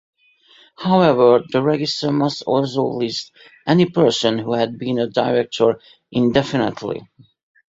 [0.79, 3.31] However, the register must also list
[3.67, 5.79] any person who had been a director
[6.11, 7.07] indefinitely.